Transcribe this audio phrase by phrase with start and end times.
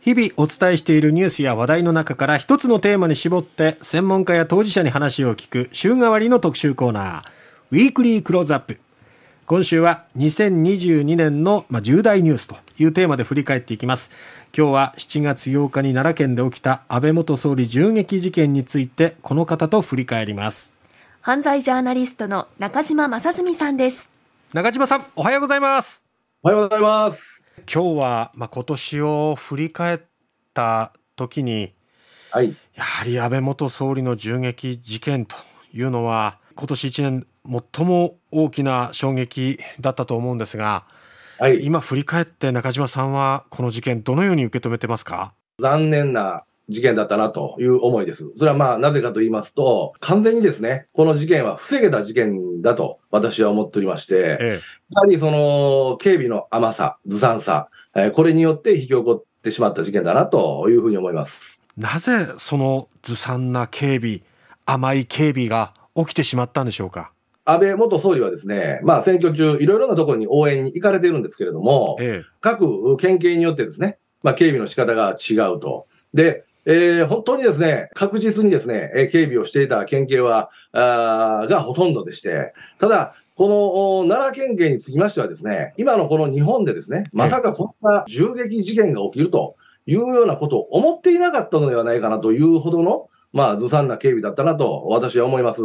[0.00, 7.28] 日々お伝えしているニュースや話題の中から一つのテーマに絞って専門家や当事者に話を聞く週替わりの特集コーナー
[7.70, 8.80] ウィークリークローズアップ
[9.50, 14.12] 今週は2022年の重大ニュースというテーマで振り返っていきます。
[14.56, 20.72] 今日は7月8日に奈良県で起きた安倍元総理銃撃事件についてこの方と振り返ります。
[21.20, 24.08] 犯罪ジャーナリストの中島正純さんです。
[24.52, 26.04] 中島さんおはようございます。
[26.44, 27.39] おはようございます
[27.72, 30.00] 今日は、まあ、今年を振り返っ
[30.54, 31.72] た時に、
[32.30, 35.36] はい、やはり安倍元総理の銃撃事件と
[35.72, 37.26] いうのは今年1年
[37.74, 40.84] 最も大きな衝撃だったと思うんですが、
[41.38, 45.32] はい、今振り返って中島さんはこの事件どのように受け止めてますか？
[45.58, 48.30] 残念な事件だったなという思いです。
[48.36, 54.60] それはまあなぜかと言いますと、完全にですね、この事件は防げた事件だと私は思っておりまして、ええ、
[54.94, 61.58] やはりその警備の甘さ、ずさんさ、えー、これによって引き起こってしまった事件だなというふうに思います。
[61.76, 64.20] なぜそのずさんな警備、
[64.64, 67.12] 甘い警備が起きてしまったんでしょうか？
[67.44, 75.86] 安倍元総理はですね、まあ選挙中、いろいろなところに応援に行かれているんですけれども、ええ、各県警によってですね、まあ警備の仕方が違うと。
[76.14, 95.62] で、えー、本当にですね、確実にですね、え警備をしていた県警は、あがほとんどでして、ただ、この奈良県警につきましてはですね、今のこの日本でですね、まさかこんな銃撃事件が起きるというようなことを思っていなかったのではないかなというほどの、まあ、ずさんな警備だったなと私は思います。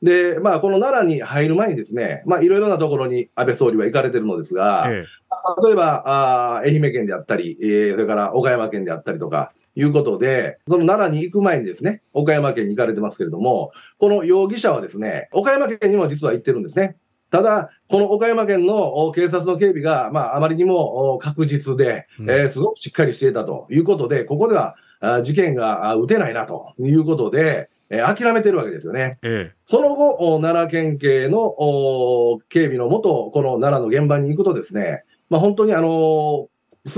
[0.00, 16.96] で、まあ、この奈良に入る前にですね、まあ、いろいろなところに安倍総理は行かれてるのですが、ええ、例えば、あ愛媛県であったり、えー、それから岡山県であったりとか、いうことで、その奈良に行く前にですね、岡山県に行かれてますけれども、この容疑者はですね、岡山県にも実は行ってるんですね。
[17.30, 24.74] ただ、この岡山県の警察の警備が、まあ、あまりにも確実で、うん、えー、すごくしっかりしていたということで、ここでは
[25.22, 29.18] 事件が打てないなということで、えー、諦めてるわけですよね。
[29.22, 36.48] ええ、その後、奈良県警の警備のもと、この奈良の現場に行くとですね、まあ、本当にあのー、好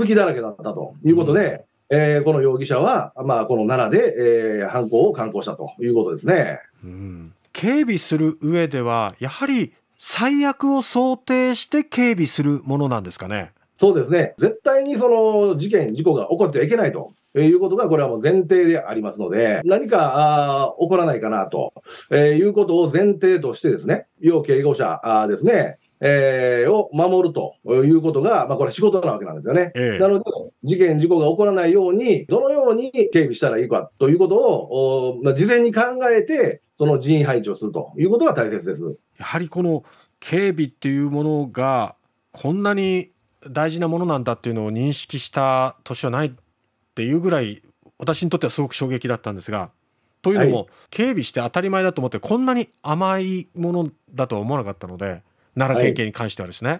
[0.05, 4.15] きだらけだったということで、えー、この容疑者は、まあ、この奈良で、
[4.61, 6.61] えー、犯行を敢行したということですね。
[6.85, 13.51] うん、警備する上では、やはり最悪を想定して警備するものなんですかね？
[13.77, 14.35] そうですね。
[14.37, 17.11] 絶対にその事件、事故が起こってはいけないと。
[17.33, 21.73] いうことが、これはもう前提でありますので、何かあ起こらないかなと、
[22.09, 29.71] えー、いうことを前提としてですね、要警護者あですね、えー、を守るということが、まあ、これ仕事なわけなんですよね。
[29.75, 30.23] ええ、なので、
[30.63, 38.97] 事件、事故が起こらないように、どのように警備したらいいかということを、まあ、事前に考えて、その人員配置をするということが大切です。
[39.19, 39.83] やはりこの
[40.19, 41.95] 警備っていうものが、
[42.31, 43.11] こんなに
[43.47, 46.31] 大事なものなんだっていうのを認識した年はないっ
[46.95, 47.61] ていうぐらい、
[47.99, 49.69] 私にとってはすごく衝撃だったんですが、
[50.23, 55.21] というのも、はい、警備して当たり前だと思って、こんなに甘いものだとは思わなかったので、
[55.55, 56.69] 奈良県警に関してはですね。
[56.69, 56.79] はい、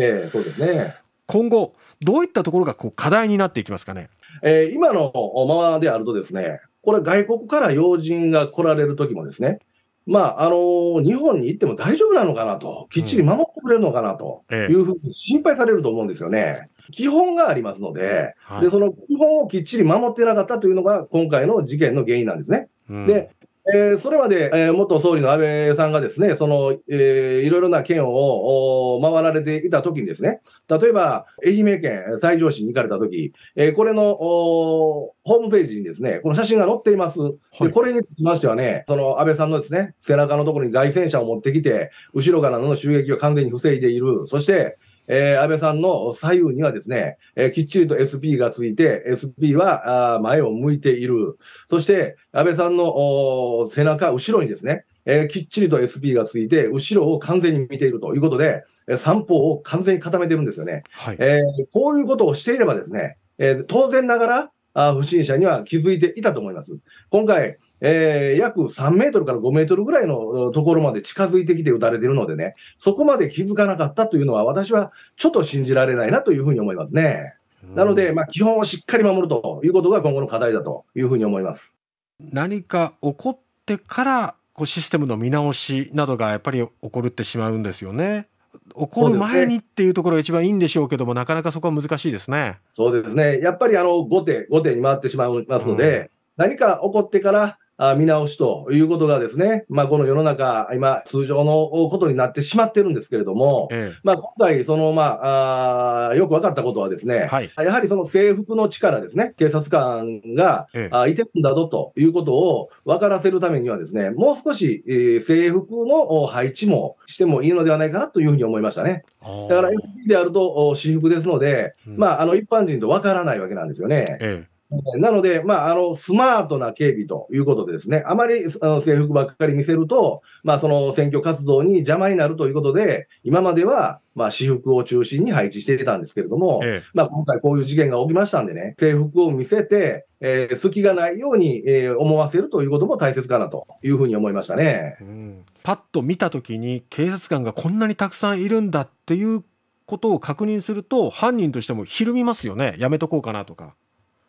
[0.00, 0.96] ええそうですね。
[1.26, 4.08] 今後、どういったところがこう課題になっていきますかね。
[4.42, 5.12] えー、今の
[5.46, 9.58] ままであるとですね、これ外国から要人が来られる時もですね、
[10.06, 16.70] まあ、あのー、日本に行っても大丈夫なのかなと、きっちり守ってくれるのかなというふうに心配されると思うんですよね。
[16.92, 22.68] 基本がありますので、はい、で、その基本をきっちり守ってなかったというのが今回の事件の原因なんですね。
[22.88, 23.30] うん、で、
[23.74, 37.20] えー、それまで、えー、元総理の安倍さんがですね、その、えー、いろいろな県を回られていたときにですね、例えば、愛媛県西条市に行かれたとき、えー、これのホームページにですね、この写真が載っています。
[37.20, 37.30] は
[37.60, 44.26] い、でこれにつきましてはね、その安倍さんのですね、背中のところに外戦車を持ってきて、後ろからの襲撃を完全に防いでいる。
[44.28, 44.78] そして、
[45.08, 51.38] えー、安倍さんの左右にはですね、えー、きっちりと SP がついて、SP はあ前を向いている。
[51.68, 60.82] そして、安倍さんの背中、後ろにですね、えー、きっちりと SP がついて、後ろを完全に見ているということで、えー、三方を完全に固めてるんですよね。
[60.92, 66.78] はい、えー、こういうことをしていればですね、えー、当然ながら、あ不審者には気づいていたと思います。
[67.10, 77.34] 今回、えー、約3メートルから5メートルぐらいのところまで近づいてきて撃たれているのでね、そこまで気づかなかったというのは、私はちょっと信じられないなというふうに思いますね。
[77.74, 81.74] なので、まあ、基本をしっかり守るということが今後の課題だというふうに思います。
[82.20, 88.28] 何か起こってからこうシステムの見直しなどがやっぱり起こるってしまうんですよね。
[88.76, 92.58] 起こる前にっていうところが一番いいんでしょうけども、なかなかそこは難しいですね。
[92.74, 93.38] そうですね。
[93.40, 96.02] やっぱりあの後手、後手に回ってしまいますので、う
[96.42, 97.58] ん、何か起こってから
[97.96, 119.04] 見直しということがですね、まあ、この世の中、今、通常のことになってしまってるんですけれども、ええ、まあ、今回、その、まああ、よく分かったことはですね、はい、やはりその制服の力ですね、警察官が、ええ、あいてるんだぞということを分からせるためにはですね、もう少し、えー、制服の配置もしてもいいのではないかなというふうに思いましたね。
[119.22, 124.18] だから FP であると私服ですので、うん、まあ、あの一般人と分からないわけなんですよね。
[124.20, 144.96] ええなので、まあ、あの、スマートな警備ということでですね、あまりあの制服ばっかり見せると、まあ、その選挙活動に邪魔になるということで、今までは、まあ、私服を中心に配置していたんですけれども、ええ、まあ、今回こういう事件が起きましたんでね、制服を見せて、えー、隙がないように、えー、思わせるということも大切かなというふうに思いましたね。
[145.00, 149.44] うん、パッと見たときに、警察官がこんなにたくさんいるんだっていう
[149.86, 153.74] ことを確認すると、犯人としてもひるみますよね、やめとこうかなとか。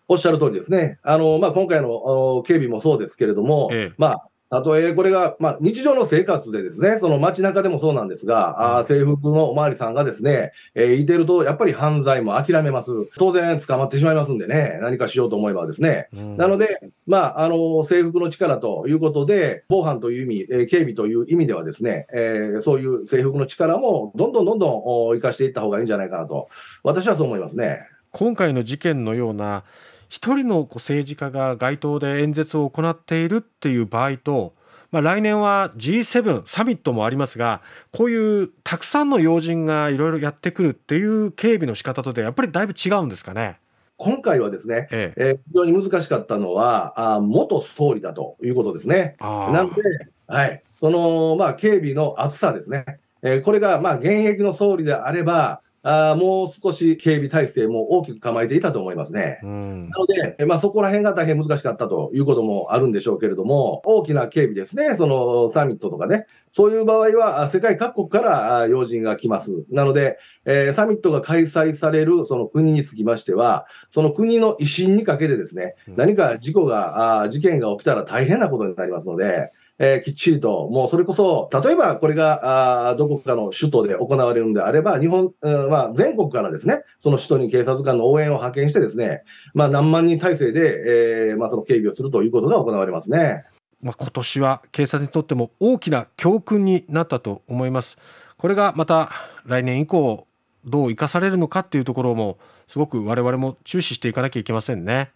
[0.09, 0.97] おっしゃる通りですね。
[1.03, 12.89] あの、まあ、今回の警備もそうですけれども、ええ、まあ、たとえこれが、まあ、日常の生活でですね、その街中でもそうなんですが、あ制服のおまわりさんがですね、えー、いてると、やっぱり犯罪も諦めます。
[13.19, 16.09] 当然捕まってしまいますんでね、何かしようと思えばですね。
[16.13, 26.49] うん、なので、まあ、あの、制服の力ということで、防犯という意味、えー、警備という意味ではですね、えー、そういう制服の力もどんどんどんどん生かしていった方がいいんじゃないかなと、
[26.81, 27.87] 私はそう思いますね。
[28.11, 29.63] 今回の事件のような、
[30.09, 34.53] 一人の政治家が街頭で演説を行っているっていう場合と、
[34.91, 37.61] まあ、来年は G7 サミットもありますが
[37.91, 43.59] こういうたくさんの要人がいろいろやってくるっていう警備の仕方とでやっぱりだいぶ違うんですかね？
[43.97, 49.17] 今回はですね、えええー、非常に難しかったのは、あ元総理だということですね。
[49.19, 49.81] なので、
[50.25, 52.85] はい、その、まあ、警備の厚さですね。
[53.21, 59.39] えー、これが、まあ、現役の総理であれば、あもう少し警備体制も大きく構えていたと思いますね。
[59.43, 69.65] うん、なので、まあ、そこら辺が大変難しかったということもあるんでしょうけれども、大きな警備ですね、そのサミットとかね、そういう場合は世界各国から要人が来ます。
[69.69, 89.23] なので、えー、サミットが開催されるその国につきましては、その国の威信にかけてですね、何か事故が、あ事件が起きたら大変なことになりますので、えー、きっちりと、もうそれこそ、例えばこれがあどこかの首都で行われるんであれば、日本、うん、まあ、全国からですね、その首都に警察官の応援を派遣してですね、
[89.53, 93.45] まあ、何万人体制で、えー、まあ、その警備をするということが行われますね。
[93.81, 97.97] まあ、今年は警察にとっても大きな教訓になったと思います。
[98.37, 99.11] これがまた
[99.45, 100.27] 来年以降、
[100.65, 102.37] どう生かされるのかっていうところも、
[102.67, 105.11] すごく我々も注視していかなきゃいけませんね。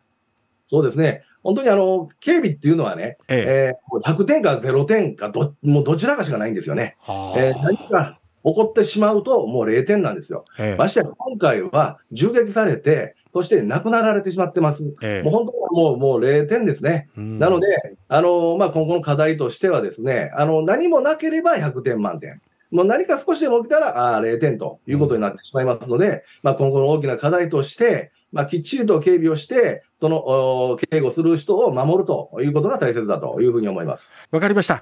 [0.68, 1.24] そうですね。
[1.44, 6.96] 本当にあの、警備っていうのはね、えええー、100点か0点かど、もうどちらかしかないんですよね。
[7.08, 10.46] えー、何か起こってしまうと、もう0点なんですよ。
[10.60, 14.84] ええ、ましてや、今回は銃撃されて、そして亡くなられてしまってます。
[15.02, 17.10] ええ、もう本当はもうもう0点ですね。
[17.16, 17.68] なので、
[18.08, 22.42] あのまあ、今後の課題としてはですね、あの何もなければ100点満点。
[22.72, 34.12] もう何か少しでも起きたらあ0点ということになってしまいますので、まあ、今後の大きな課題として、まあ、きっちりと警備をして、その警護する人を守るということが大切だというふうに思います。
[34.32, 34.82] わかりました。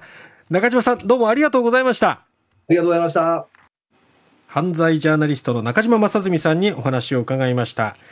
[0.50, 2.08] 中島さん、どうもありがとうございました。
[2.08, 2.26] あ
[2.70, 3.46] りがとうございました。
[4.46, 7.96] 犯罪ジャーナリストの中島正純さんにお話を伺いました。